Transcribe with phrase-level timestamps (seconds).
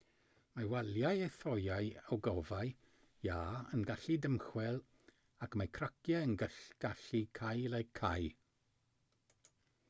[0.53, 2.71] mae waliau a thoeau ogofâu
[3.27, 3.35] iâ
[3.79, 4.81] yn gallu dymchwel
[5.49, 8.29] ac mae craciau yn gallu cael eu cau